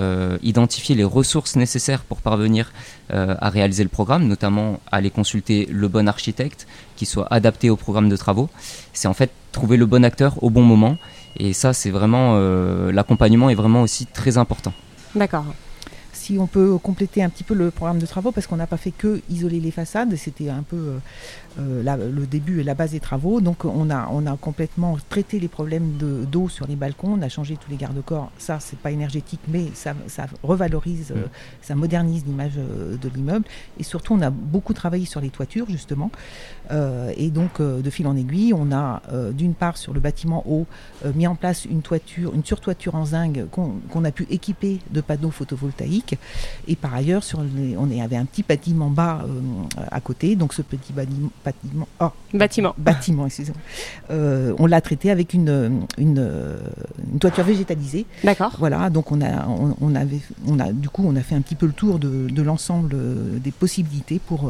identifié 0.42 0.94
les 0.94 1.04
ressources 1.04 1.56
nécessaires 1.56 2.02
pour 2.02 2.18
parvenir 2.18 2.72
à 3.10 3.48
réaliser 3.50 3.82
le 3.82 3.90
programme, 3.90 4.26
notamment 4.26 4.80
aller 4.90 5.10
consulter 5.10 5.68
le 5.70 5.88
bon 5.88 6.08
architecte 6.08 6.66
qui 6.96 7.06
soit 7.06 7.26
adapté 7.30 7.68
au 7.68 7.76
programme 7.76 8.08
de 8.08 8.16
travaux. 8.16 8.48
C'est 8.92 9.08
en 9.08 9.14
fait 9.14 9.30
trouver 9.52 9.76
le 9.76 9.86
bon 9.86 10.04
acteur 10.04 10.42
au 10.42 10.50
bon 10.50 10.62
moment. 10.62 10.96
Et 11.36 11.52
ça, 11.52 11.72
c'est 11.72 11.90
vraiment 11.90 12.34
euh, 12.36 12.92
l'accompagnement 12.92 13.50
est 13.50 13.54
vraiment 13.54 13.82
aussi 13.82 14.06
très 14.06 14.38
important. 14.38 14.72
D'accord 15.14 15.44
si 16.22 16.38
on 16.38 16.46
peut 16.46 16.78
compléter 16.78 17.20
un 17.22 17.28
petit 17.28 17.42
peu 17.42 17.54
le 17.54 17.72
programme 17.72 17.98
de 17.98 18.06
travaux, 18.06 18.30
parce 18.30 18.46
qu'on 18.46 18.56
n'a 18.56 18.68
pas 18.68 18.76
fait 18.76 18.92
que 18.92 19.20
isoler 19.28 19.58
les 19.58 19.72
façades, 19.72 20.14
c'était 20.14 20.50
un 20.50 20.62
peu 20.62 20.76
euh, 20.76 20.98
euh, 21.58 22.10
le 22.10 22.26
début 22.26 22.60
et 22.60 22.64
la 22.64 22.74
base 22.74 22.92
des 22.92 23.00
travaux. 23.00 23.40
Donc 23.40 23.64
on 23.64 23.90
a, 23.90 24.08
on 24.12 24.24
a 24.26 24.36
complètement 24.36 24.96
traité 25.08 25.40
les 25.40 25.48
problèmes 25.48 25.96
d'eau 26.30 26.48
sur 26.48 26.68
les 26.68 26.76
balcons, 26.76 27.14
on 27.18 27.22
a 27.22 27.28
changé 27.28 27.56
tous 27.56 27.70
les 27.70 27.76
garde-corps. 27.76 28.30
Ça, 28.38 28.58
c'est 28.60 28.78
pas 28.78 28.92
énergétique, 28.92 29.40
mais 29.48 29.64
ça, 29.74 29.94
ça 30.06 30.26
revalorise, 30.44 31.10
euh, 31.10 31.24
ça 31.60 31.74
modernise 31.74 32.24
l'image 32.24 32.54
de 32.54 33.08
l'immeuble. 33.08 33.44
Et 33.80 33.82
surtout, 33.82 34.14
on 34.14 34.20
a 34.20 34.30
beaucoup 34.30 34.74
travaillé 34.74 35.06
sur 35.06 35.20
les 35.20 35.30
toitures, 35.30 35.68
justement. 35.68 36.10
et 37.16 37.30
donc, 37.30 37.60
de 37.60 37.90
fil 37.90 38.06
en 38.06 38.16
aiguille, 38.16 38.54
on 38.54 38.70
a 38.72 39.02
d'une 39.32 39.54
part 39.54 39.76
sur 39.76 39.92
le 39.92 40.00
bâtiment 40.00 40.44
haut 40.48 40.66
mis 41.14 41.26
en 41.26 41.34
place 41.34 41.64
une 41.64 41.82
toiture, 41.82 42.32
une 42.34 42.44
surtoiture 42.44 42.94
en 42.94 43.04
zinc 43.04 43.40
qu'on 43.50 44.04
a 44.04 44.12
pu 44.12 44.26
équiper 44.30 44.78
de 44.90 45.00
panneaux 45.00 45.30
photovoltaïques 45.30 46.11
et 46.68 46.76
par 46.76 46.94
ailleurs, 46.94 47.24
sur 47.24 47.40
on 47.78 48.00
avait 48.00 48.16
un 48.16 48.24
petit 48.24 48.42
bâtiment 48.42 48.90
bas 48.90 49.22
euh, 49.24 49.40
à 49.90 50.00
côté. 50.00 50.36
Donc 50.36 50.54
ce 50.54 50.62
petit 50.62 50.92
bâtiment, 50.92 51.30
oh, 52.00 52.08
bâtiment, 52.34 52.74
bâtiment, 52.78 53.28
euh, 54.10 54.54
on 54.58 54.66
l'a 54.66 54.80
traité 54.80 55.10
avec 55.10 55.34
une, 55.34 55.86
une, 55.98 56.58
toiture 57.20 57.44
végétalisée. 57.44 58.06
D'accord. 58.24 58.54
Voilà. 58.58 58.90
Donc 58.90 59.12
on 59.12 59.20
a, 59.20 59.46
on, 59.46 59.94
avait, 59.94 60.20
on 60.46 60.58
a, 60.58 60.72
du 60.72 60.88
coup, 60.88 61.04
on 61.06 61.16
a 61.16 61.20
fait 61.20 61.34
un 61.34 61.40
petit 61.40 61.56
peu 61.56 61.66
le 61.66 61.72
tour 61.72 61.98
de, 61.98 62.28
de 62.28 62.42
l'ensemble 62.42 62.94
des 63.40 63.52
possibilités 63.52 64.18
pour, 64.18 64.48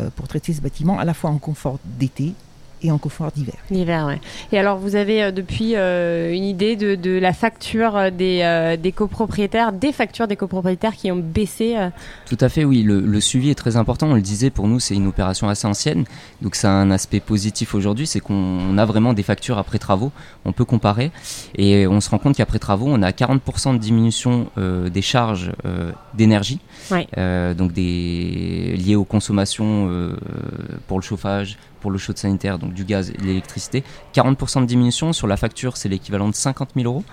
euh, 0.00 0.10
pour 0.16 0.28
traiter 0.28 0.52
ce 0.52 0.60
bâtiment, 0.60 0.98
à 0.98 1.04
la 1.04 1.14
fois 1.14 1.30
en 1.30 1.38
confort 1.38 1.78
d'été 1.98 2.34
et 2.82 2.90
en 2.90 2.98
confort 2.98 3.32
d'hiver. 3.32 3.54
L'hiver, 3.70 4.06
oui. 4.08 4.14
Et 4.52 4.58
alors, 4.58 4.78
vous 4.78 4.94
avez 4.94 5.22
euh, 5.22 5.30
depuis 5.32 5.74
euh, 5.74 6.32
une 6.32 6.44
idée 6.44 6.76
de, 6.76 6.94
de, 6.94 7.18
la 7.18 7.32
facture 7.32 7.96
euh, 7.96 8.10
des, 8.10 8.76
des, 8.80 8.92
copropriétaires, 8.92 9.72
des 9.72 9.92
factures 9.92 10.28
des 10.28 10.36
copropriétaires 10.36 10.94
qui 10.94 11.10
ont 11.10 11.16
baissé 11.16 11.76
Tout 12.26 12.38
à 12.40 12.48
fait, 12.48 12.64
oui. 12.64 12.82
Le, 12.82 13.00
le, 13.00 13.20
suivi 13.20 13.50
est 13.50 13.54
très 13.54 13.76
important. 13.76 14.08
On 14.08 14.14
le 14.14 14.20
disait, 14.20 14.50
pour 14.50 14.68
nous, 14.68 14.80
c'est 14.80 14.94
une 14.94 15.06
opération 15.06 15.48
assez 15.48 15.66
ancienne. 15.66 16.04
Donc, 16.42 16.54
ça 16.54 16.70
a 16.70 16.74
un 16.74 16.90
aspect 16.90 17.20
positif 17.20 17.74
aujourd'hui, 17.74 18.06
c'est 18.06 18.20
qu'on 18.20 18.78
a 18.78 18.84
vraiment 18.84 19.12
des 19.12 19.22
factures 19.22 19.58
après 19.58 19.78
travaux. 19.78 20.12
On 20.44 20.52
peut 20.52 20.64
comparer. 20.64 21.10
Et 21.56 21.86
on 21.86 22.00
se 22.00 22.10
rend 22.10 22.18
compte 22.18 22.36
qu'après 22.36 22.58
travaux, 22.58 22.86
on 22.88 23.02
a 23.02 23.10
40% 23.10 23.74
de 23.74 23.78
diminution 23.78 24.48
des 24.56 25.02
charges 25.02 25.52
d'énergie. 26.14 26.60
Ouais. 26.90 27.06
donc, 27.54 27.72
des, 27.72 28.76
liées 28.76 28.96
aux 28.96 29.04
consommations 29.04 29.90
pour 30.86 30.98
le 30.98 31.02
chauffage, 31.02 31.58
pour 31.80 31.90
le 31.90 31.98
chaud 31.98 32.12
sanitaire, 32.14 32.58
donc 32.58 32.74
du 32.74 32.84
gaz 32.84 33.10
et 33.10 33.18
de 33.18 33.24
l'électricité. 33.24 33.84
40% 34.14 34.62
de 34.62 34.66
diminution. 34.66 35.12
Sur 35.12 35.26
la 35.26 35.36
facture, 35.36 35.76
c'est 35.76 35.88
l'équivalent 35.88 36.28
de 36.28 36.34
50 36.34 36.70
000 36.76 36.86
euros. 36.86 37.04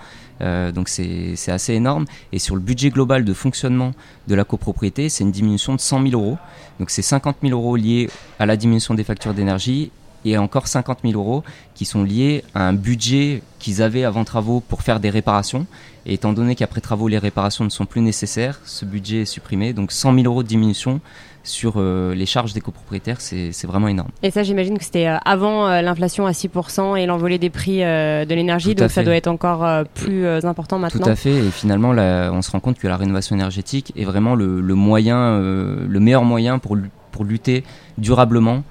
Euh, 0.42 0.72
donc 0.72 0.88
c'est 0.88 1.34
assez 1.48 1.74
énorme. 1.74 2.04
Et 2.32 2.38
sur 2.38 2.54
le 2.54 2.60
budget 2.60 2.90
global 2.90 3.24
de 3.24 3.32
fonctionnement 3.32 3.92
de 4.28 4.34
la 4.34 4.44
copropriété, 4.44 5.08
c'est 5.08 5.24
une 5.24 5.32
diminution 5.32 5.74
de 5.74 5.80
100 5.80 6.08
000 6.08 6.20
euros. 6.20 6.38
Donc 6.78 6.90
c'est 6.90 7.02
50 7.02 7.36
000 7.42 7.58
euros 7.58 7.76
liés 7.76 8.08
à 8.38 8.46
la 8.46 8.56
diminution 8.56 8.94
des 8.94 9.04
factures 9.04 9.34
d'énergie 9.34 9.90
et 10.26 10.36
encore 10.38 10.66
50 10.66 10.98
000 11.04 11.14
euros 11.14 11.44
qui 11.74 11.84
sont 11.84 12.02
liés 12.02 12.42
à 12.54 12.66
un 12.66 12.72
budget 12.72 13.42
qu'ils 13.60 13.80
avaient 13.80 14.04
avant 14.04 14.24
travaux 14.24 14.60
pour 14.60 14.82
faire 14.82 14.98
des 14.98 15.10
réparations. 15.10 15.66
Et 16.04 16.14
étant 16.14 16.32
donné 16.32 16.54
qu'après 16.54 16.80
travaux, 16.80 17.08
les 17.08 17.18
réparations 17.18 17.64
ne 17.64 17.68
sont 17.70 17.86
plus 17.86 18.00
nécessaires, 18.00 18.60
ce 18.64 18.84
budget 18.84 19.22
est 19.22 19.26
supprimé. 19.26 19.72
Donc 19.72 19.92
100 19.92 20.14
000 20.14 20.26
euros 20.26 20.42
de 20.42 20.48
diminution 20.48 21.00
sur 21.44 21.74
euh, 21.76 22.12
les 22.14 22.26
charges 22.26 22.52
des 22.54 22.60
copropriétaires, 22.60 23.20
c'est 23.20 23.66
vraiment 23.66 23.86
énorme. 23.86 24.10
Et 24.24 24.32
ça, 24.32 24.42
j'imagine 24.42 24.78
que 24.78 24.84
c'était 24.84 25.06
euh, 25.06 25.16
avant 25.24 25.68
euh, 25.68 25.80
l'inflation 25.80 26.26
à 26.26 26.32
6% 26.32 26.96
et 26.96 27.06
l'envolée 27.06 27.38
des 27.38 27.50
prix 27.50 27.78
de 27.78 28.34
l'énergie, 28.34 28.74
donc 28.74 28.90
ça 28.90 29.04
doit 29.04 29.14
être 29.14 29.28
encore 29.28 29.84
plus 29.94 30.26
important 30.44 30.78
maintenant. 30.78 31.04
Tout 31.04 31.10
à 31.10 31.16
fait, 31.16 31.34
et 31.34 31.50
finalement, 31.50 31.90
on 31.90 32.42
se 32.42 32.50
rend 32.50 32.58
compte 32.58 32.78
que 32.78 32.88
la 32.88 32.96
rénovation 32.96 33.36
énergétique 33.36 33.92
est 33.96 34.04
vraiment 34.04 34.34
le, 34.34 34.60
moyen, 34.74 35.38
le 35.38 36.00
meilleur 36.00 36.24
moyen 36.24 36.58
pour, 36.58 36.76
pour 37.12 37.24
lutter 37.24 37.62
durablement 37.96 38.64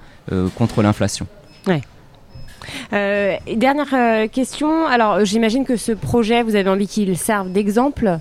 contre 0.56 0.82
l'inflation. 0.82 1.26
Ouais. 1.66 1.82
Euh, 2.92 3.36
dernière 3.56 3.92
euh, 3.92 4.28
question. 4.28 4.86
Alors, 4.86 5.24
j'imagine 5.24 5.64
que 5.64 5.76
ce 5.76 5.92
projet, 5.92 6.42
vous 6.42 6.56
avez 6.56 6.68
envie 6.68 6.86
qu'il 6.86 7.16
serve 7.16 7.50
d'exemple 7.50 8.18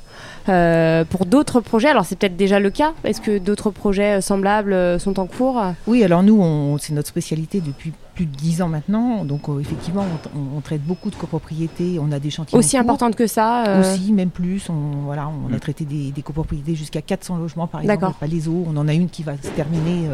euh, 0.49 1.03
pour 1.05 1.25
d'autres 1.25 1.61
projets. 1.61 1.89
Alors, 1.89 2.05
c'est 2.05 2.17
peut-être 2.17 2.37
déjà 2.37 2.59
le 2.59 2.69
cas. 2.69 2.93
Est-ce 3.03 3.21
que 3.21 3.37
d'autres 3.37 3.71
projets 3.71 4.21
semblables 4.21 4.99
sont 4.99 5.19
en 5.19 5.27
cours? 5.27 5.61
Oui, 5.87 6.03
alors 6.03 6.23
nous, 6.23 6.77
c'est 6.79 6.93
notre 6.93 7.07
spécialité 7.07 7.61
depuis 7.61 7.93
plus 8.13 8.25
de 8.25 8.35
10 8.35 8.61
ans 8.61 8.69
maintenant. 8.69 9.25
Donc, 9.25 9.43
effectivement, 9.59 10.05
on, 10.35 10.61
traite 10.61 10.81
beaucoup 10.81 11.09
de 11.09 11.15
copropriétés. 11.15 11.97
On 11.99 12.11
a 12.11 12.19
des 12.19 12.29
chantiers. 12.29 12.57
Aussi 12.57 12.77
importantes 12.77 13.15
que 13.15 13.27
ça 13.27 13.79
Aussi, 13.79 14.13
même 14.13 14.29
plus. 14.29 14.69
On, 14.69 15.03
voilà, 15.05 15.27
on 15.27 15.51
a 15.53 15.57
mm. 15.57 15.59
traité 15.59 15.85
des, 15.85 16.21
copropriétés 16.21 16.75
jusqu'à 16.75 17.01
400 17.01 17.37
logements, 17.37 17.67
par 17.67 17.81
exemple, 17.81 18.17
pas 18.19 18.27
les 18.27 18.47
eaux. 18.47 18.65
On 18.67 18.77
en 18.77 18.87
a 18.87 18.93
une 18.93 19.09
qui 19.09 19.23
va 19.23 19.33
se 19.37 19.49
terminer 19.49 20.07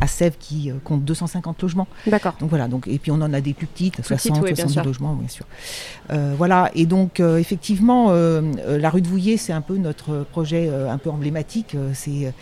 à 0.00 0.06
Sèvres 0.06 0.36
qui 0.38 0.70
euh, 0.70 0.74
compte 0.82 1.04
250 1.04 1.62
logements. 1.62 1.86
D'accord. 2.06 2.34
Donc 2.40 2.50
voilà, 2.50 2.68
donc, 2.68 2.86
et 2.88 2.98
puis 2.98 3.10
on 3.10 3.16
en 3.16 3.32
a 3.32 3.40
des 3.40 3.54
plus 3.54 3.66
petites, 3.66 4.04
60, 4.04 4.46
70 4.46 4.76
logements, 4.84 5.14
bien 5.14 5.28
sûr. 5.28 5.46
Euh, 6.10 6.34
voilà, 6.36 6.70
et 6.74 6.86
donc 6.86 7.20
euh, 7.20 7.38
effectivement, 7.38 8.12
la 8.12 8.90
rue 8.90 9.02
de 9.02 9.08
Vouillé, 9.08 9.36
c'est 9.36 9.52
un 9.52 9.60
peu 9.60 9.76
notre 9.76 10.24
projet 10.30 10.68
un 10.68 10.98
peu 10.98 11.10
emblématique. 11.10 11.76
c'est 11.92 12.32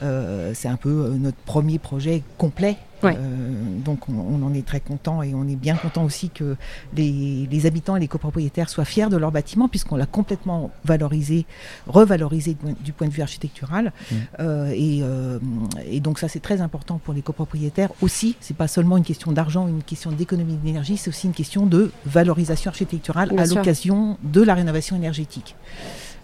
c'est 0.00 0.68
un 0.68 0.76
peu 0.76 1.14
notre 1.18 1.36
premier 1.38 1.78
projet 1.78 2.22
complet 2.38 2.76
euh, 3.04 3.78
donc 3.84 4.08
on, 4.08 4.42
en 4.42 4.52
est 4.54 4.66
très 4.66 4.80
content 4.80 5.22
et 5.22 5.34
on 5.34 5.46
est 5.48 5.56
bien 5.56 5.76
content 5.76 6.04
aussi 6.04 6.30
que 6.30 6.56
les, 6.96 7.66
habitants 7.66 7.96
et 7.96 8.00
les 8.00 8.08
copropriétaires 8.08 8.68
soient 8.68 8.84
fiers 8.84 9.08
de 9.08 9.16
leur 9.16 9.30
bâtiment 9.32 9.68
puisqu'on 9.68 9.96
l'a 9.96 10.06
complètement 10.06 10.70
valorisé, 10.84 11.46
revalorisé 11.86 12.56
du 12.80 12.92
point 12.92 13.08
de 13.08 13.12
vue 13.12 13.22
architectural. 13.22 13.92
Mm. 14.10 14.14
Euh, 14.40 14.74
euh, 15.02 15.38
et, 15.86 16.00
donc 16.00 16.18
ça 16.18 16.28
c'est 16.28 16.40
très 16.40 16.60
important 16.60 16.99
pour 17.00 17.14
les 17.14 17.22
copropriétaires 17.22 17.90
aussi. 18.02 18.36
C'est 18.40 18.56
pas 18.56 18.68
seulement 18.68 18.96
une 18.96 19.04
question 19.04 19.32
d'argent, 19.32 19.66
une 19.66 19.82
question 19.82 20.12
d'économie 20.12 20.56
d'énergie, 20.56 20.96
c'est 20.96 21.10
aussi 21.10 21.26
une 21.26 21.32
question 21.32 21.66
de 21.66 21.90
valorisation 22.06 22.70
architecturale 22.70 23.32
à 23.38 23.46
l'occasion 23.46 24.18
de 24.22 24.42
la 24.42 24.54
rénovation 24.54 24.96
énergétique. 24.96 25.56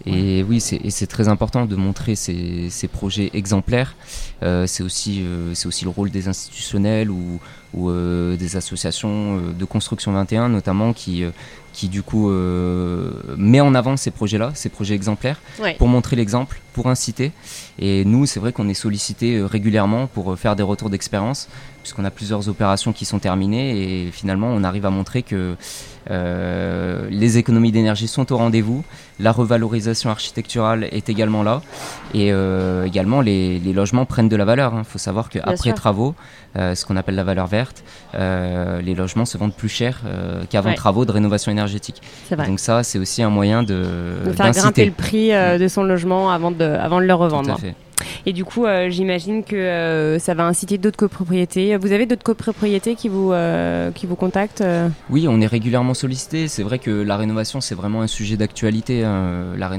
Et 0.05 0.43
oui, 0.43 0.61
c'est 0.61 1.07
très 1.07 1.27
important 1.27 1.65
de 1.65 1.75
montrer 1.75 2.15
ces, 2.15 2.89
projets 2.91 3.31
exemplaires. 3.33 3.95
Euh, 4.43 4.67
c'est 4.67 4.83
aussi, 4.83 5.21
euh, 5.23 5.53
aussi 5.65 5.83
le 5.83 5.89
rôle 5.89 6.11
des 6.11 6.27
institutionnels 6.27 7.09
ou, 7.09 7.39
ou 7.73 7.89
euh, 7.89 8.35
des 8.37 8.55
associations 8.55 9.37
de 9.57 9.65
construction 9.65 10.11
21 10.11 10.49
notamment 10.49 10.93
qui, 10.93 11.23
qui 11.73 11.89
du 11.89 12.01
coup 12.03 12.29
met 13.37 13.61
en 13.61 13.75
avant 13.75 13.97
ces 13.97 14.11
projets-là, 14.11 14.51
ces 14.55 14.69
projets 14.69 14.95
exemplaires, 14.95 15.39
pour 15.77 15.87
montrer 15.87 16.15
l'exemple, 16.15 16.61
pour 16.73 16.87
inciter. 16.87 17.31
Et 17.79 18.05
nous, 18.05 18.25
c'est 18.25 18.39
vrai 18.39 18.51
qu'on 18.51 18.69
est 18.69 18.73
sollicité 18.73 19.41
régulièrement 19.41 20.07
pour 20.07 20.37
faire 20.37 20.55
des 20.55 20.63
retours 20.63 20.89
d'expérience, 20.89 21.49
puisqu'on 21.83 22.05
a 22.05 22.11
plusieurs 22.11 22.49
opérations 22.49 22.93
qui 22.93 23.05
sont 23.05 23.19
terminées 23.19 24.05
et 24.07 24.11
finalement 24.11 24.47
on 24.47 24.63
arrive 24.63 24.85
à 24.85 24.89
montrer 24.89 25.23
que 25.23 25.55
euh, 26.09 27.07
les 27.09 27.37
économies 27.37 27.71
d'énergie 27.71 28.07
sont 28.07 28.31
au 28.31 28.37
rendez-vous, 28.37 28.83
la 29.19 29.31
revalorisation 29.31 30.09
architecturale 30.09 30.87
est 30.91 31.09
également 31.09 31.43
là, 31.43 31.61
et 32.13 32.31
euh, 32.31 32.85
également 32.85 33.21
les, 33.21 33.59
logements 33.59 34.05
prennent 34.05 34.29
de 34.29 34.35
la 34.35 34.45
valeur. 34.45 34.73
Il 34.73 34.79
hein. 34.79 34.83
faut 34.83 34.97
savoir 34.97 35.29
qu'après 35.29 35.73
travaux, 35.73 36.15
euh, 36.55 36.75
ce 36.75 36.85
qu'on 36.85 36.95
appelle 36.95 37.15
la 37.15 37.23
valeur 37.23 37.47
verte, 37.47 37.56
les 38.13 38.95
logements 38.95 39.25
se 39.25 39.37
vendent 39.37 39.53
plus 39.53 39.69
cher 39.69 40.01
qu'avant 40.49 40.73
travaux 40.73 41.05
de 41.05 41.11
rénovation 41.11 41.51
énergétique. 41.51 42.01
Donc 42.31 42.59
ça, 42.59 42.83
c'est 42.83 42.99
aussi 42.99 43.23
un 43.23 43.29
moyen 43.29 43.63
de, 43.63 43.83
de 44.25 44.31
faire 44.31 44.51
grimper 44.51 44.85
le 44.85 44.91
prix 44.91 45.29
de 45.29 45.67
son 45.67 45.83
logement 45.83 46.31
avant 46.31 46.51
de, 46.51 46.63
avant 46.63 46.99
de 46.99 47.05
le 47.05 47.13
revendre. 47.13 47.49
Tout 47.49 47.55
à 47.55 47.61
fait. 47.61 47.75
Et 48.25 48.33
du 48.33 48.45
coup, 48.45 48.65
euh, 48.65 48.89
j'imagine 48.89 49.43
que 49.43 49.55
euh, 49.55 50.19
ça 50.19 50.33
va 50.33 50.45
inciter 50.45 50.77
d'autres 50.77 50.97
copropriétés. 50.97 51.77
Vous 51.77 51.91
avez 51.91 52.05
d'autres 52.05 52.23
copropriétés 52.23 52.95
qui 52.95 53.09
vous, 53.09 53.31
euh, 53.31 53.91
qui 53.91 54.05
vous 54.05 54.15
contactent 54.15 54.63
Oui, 55.09 55.27
on 55.27 55.41
est 55.41 55.47
régulièrement 55.47 55.93
sollicité. 55.93 56.47
C'est 56.47 56.63
vrai 56.63 56.79
que 56.79 56.91
la 56.91 57.17
rénovation, 57.17 57.61
c'est 57.61 57.75
vraiment 57.75 58.01
un 58.01 58.07
sujet 58.07 58.37
d'actualité, 58.37 59.03
hein. 59.03 59.53
la, 59.57 59.69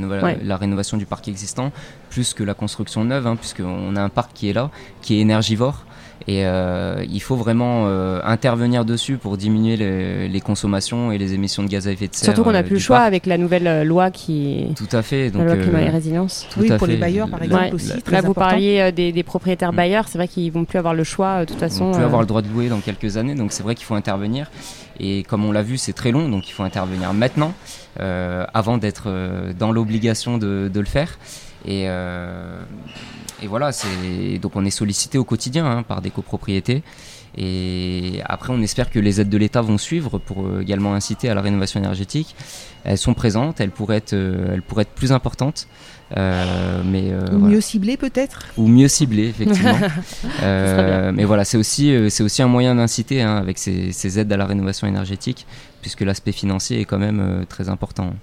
la, 0.43 0.57
rénovation 0.57 0.97
du 0.97 1.07
parc 1.07 1.29
existant, 1.29 1.73
plus 2.11 2.35
que 2.35 2.43
la 2.43 2.55
construction 2.55 3.05
neuve, 3.05 3.27
hein, 3.27 3.37
puisqu'on 3.37 3.97
a 3.97 4.03
un 4.03 4.09
parc 4.09 4.33
qui 4.35 4.49
est 4.49 4.53
là, 4.53 4.71
qui 5.03 5.19
est 5.19 5.21
énergivore. 5.21 5.85
Et 6.27 6.45
euh, 6.45 7.05
il 7.11 7.23
faut 7.23 7.37
vraiment 7.37 7.85
euh, 7.87 8.21
intervenir 8.25 8.85
dessus 8.85 9.17
pour 9.17 9.37
diminuer 9.37 9.77
les, 9.77 10.41
consommations 10.41 11.13
et 11.13 11.19
les 11.19 11.35
émissions 11.35 11.63
de 11.63 11.69
gaz 11.69 11.87
à 11.87 11.93
effet 11.93 12.09
de 12.09 12.15
serre. 12.15 12.27
Surtout 12.27 12.45
qu'on 12.45 12.53
n'a 12.53 12.61
euh, 12.61 12.63
plus 12.63 12.75
le 12.75 12.81
choix 12.81 13.01
avec 13.01 13.27
la 13.27 13.39
nouvelle 13.39 13.87
loi 13.87 14.11
qui. 14.11 14.67
Tout 14.77 14.97
à 14.97 15.03
fait. 15.03 15.31
Donc, 15.31 15.47
la 15.47 15.55
loi 15.55 15.63
climat 15.63 15.83
et 15.83 15.89
résilience. 15.89 16.47
oui, 16.57 16.71
pour 16.77 16.87
les 16.87 16.97
bailleurs 16.97 17.29
par 17.29 17.43
exemple 17.43 17.75
aussi. 17.75 17.93
Là, 18.11 18.21
vous 18.21 18.35
parliez 18.35 18.93
des, 18.93 19.23
propriétaires 19.23 19.73
bailleurs, 19.73 20.09
c'est 20.09 20.19
vrai 20.19 20.29
qu'ils 20.29 20.51
vont 20.51 20.65
plus 20.65 20.79
avoir 20.79 20.95
le 20.95 21.05
choix 21.05 21.41
de 21.41 21.45
toute 21.45 21.59
façon. 21.59 21.85
Ils 21.85 21.93
vont 21.93 21.99
plus 21.99 22.05
avoir 22.05 22.21
le 22.23 22.27
droit 22.27 22.43
de 22.43 22.49
louer 22.49 22.69
dans 22.69 22.81
quelques 22.81 23.17
années, 23.17 23.35
donc 23.35 23.53
c'est 23.53 23.63
vrai 23.63 23.75
qu'il 23.75 23.85
faut 23.85 23.95
intervenir. 23.95 24.51
Et 25.01 25.23
comme 25.23 25.45
on 25.45 25.53
l'a 25.53 25.63
vu, 25.63 25.77
c'est 25.77 25.93
très 25.93 26.11
long, 26.11 26.29
donc 26.29 26.49
il 26.49 26.53
faut 26.53 26.63
intervenir 26.63 27.13
maintenant, 27.15 27.55
avant 27.99 28.79
d'être 28.79 29.09
dans 29.59 29.73
l'obligation 29.73 30.39
de, 30.39 30.71
de, 30.73 30.81
le 30.81 30.87
faire. 30.87 31.19
Et, 31.67 31.89
et 33.43 33.47
voilà, 33.47 33.73
c'est 33.73 34.39
donc 34.41 34.57
on 34.57 34.65
est 34.65 34.71
sollicité 34.71 35.19
au 35.19 35.25
quotidien 35.25 35.67
hein, 35.67 35.83
par 35.83 36.03
des 36.03 36.11
copropriétés. 36.11 36.83
Et 37.37 38.21
après, 38.25 38.53
on 38.53 38.61
espère 38.63 38.91
que 38.91 38.99
les 38.99 39.21
aides 39.21 39.29
de 39.29 39.39
l'État 39.39 39.61
vont 39.61 39.79
suivre 39.79 40.19
pour 40.19 40.47
euh, 40.47 40.61
également 40.61 40.95
inciter 40.95 41.29
à 41.29 41.35
la 41.35 41.41
rénovation 41.41 41.79
énergétique. 41.79 42.35
Elles 42.85 42.99
sont 42.99 43.15
présentes, 43.15 43.61
elles 43.61 43.71
pourraient 43.71 43.99
être, 43.99 44.15
euh, 44.15 44.55
elles 44.55 44.63
pourraient 44.63 44.83
être 44.83 44.95
plus 44.95 45.13
importantes. 45.13 45.69
Euh, 46.17 46.83
mais 46.85 47.13
Ou 47.33 47.39
mieux 47.39 47.61
ciblées 47.61 47.99
peut-être? 47.99 48.47
Ou 48.57 48.67
mieux 48.67 48.89
ciblées, 48.89 49.29
effectivement. 49.29 49.79
mais 50.43 51.25
voilà, 51.25 51.45
c'est 51.45 51.59
aussi, 51.59 51.95
c'est 52.09 52.23
aussi 52.23 52.43
un 52.43 52.49
moyen 52.49 52.75
d'inciter 52.75 53.21
hein, 53.21 53.37
avec 53.37 53.59
ces, 53.59 53.93
ces, 53.93 54.19
aides 54.19 54.33
à 54.33 54.39
la 54.39 54.47
rénovation 54.47 54.87
énergétique, 54.87 55.47
puisque 55.83 56.01
l'aspect 56.01 56.33
financier 56.33 56.81
est 56.81 56.87
quand 56.87 56.99
même 56.99 57.45
très 57.49 57.69
important. 57.69 58.15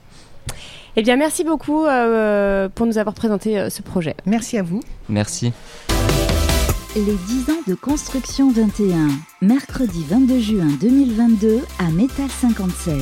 Eh 0.97 1.03
bien, 1.03 1.17
merci 1.17 1.43
beaucoup 1.43 1.85
euh, 1.85 2.69
pour 2.69 2.85
nous 2.85 2.97
avoir 2.97 3.13
présenté 3.13 3.59
euh, 3.59 3.69
ce 3.69 3.81
projet. 3.81 4.15
Merci 4.25 4.57
à 4.57 4.63
vous. 4.63 4.79
Merci. 5.09 5.51
Les 6.95 7.01
10 7.03 7.49
ans 7.51 7.61
de 7.67 7.75
construction 7.75 8.49
21, 8.49 9.09
mercredi 9.41 10.05
22 10.07 10.39
juin 10.39 10.67
2022 10.79 11.59
à 11.79 11.91
Métal 11.91 12.29
57, 12.29 12.95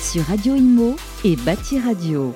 sur 0.00 0.24
Radio 0.24 0.54
Imo 0.54 0.96
et 1.24 1.36
Bâti 1.36 1.78
Radio. 1.78 2.34